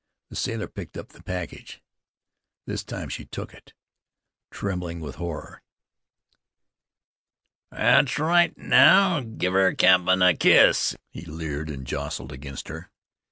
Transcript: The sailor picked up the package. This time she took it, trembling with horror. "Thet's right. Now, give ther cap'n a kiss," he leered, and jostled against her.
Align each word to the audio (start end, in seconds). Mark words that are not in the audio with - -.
The 0.29 0.35
sailor 0.35 0.67
picked 0.67 0.97
up 0.97 1.09
the 1.09 1.21
package. 1.21 1.79
This 2.65 2.83
time 2.83 3.07
she 3.07 3.23
took 3.25 3.53
it, 3.53 3.75
trembling 4.49 4.99
with 4.99 5.17
horror. 5.17 5.61
"Thet's 7.71 8.17
right. 8.17 8.57
Now, 8.57 9.19
give 9.19 9.53
ther 9.53 9.75
cap'n 9.75 10.23
a 10.23 10.35
kiss," 10.35 10.95
he 11.11 11.21
leered, 11.21 11.69
and 11.69 11.85
jostled 11.85 12.31
against 12.31 12.67
her. 12.67 12.89